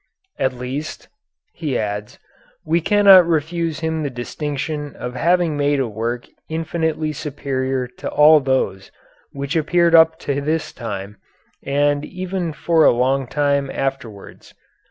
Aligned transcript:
"At 0.39 0.53
least," 0.53 1.09
he 1.53 1.77
adds, 1.77 2.17
"we 2.65 2.81
cannot 2.81 3.27
refuse 3.27 3.81
him 3.81 4.01
the 4.01 4.09
distinction 4.09 4.95
of 4.95 5.13
having 5.13 5.55
made 5.55 5.79
a 5.79 5.87
work 5.87 6.27
infinitely 6.49 7.13
superior 7.13 7.85
to 7.99 8.09
all 8.09 8.39
those 8.39 8.89
which 9.31 9.55
appeared 9.55 9.93
up 9.93 10.17
to 10.21 10.41
this 10.41 10.73
time 10.73 11.17
and 11.61 12.03
even 12.03 12.51
for 12.51 12.83
a 12.83 12.89
long 12.89 13.27
time 13.27 13.69
afterwards. 13.69 14.55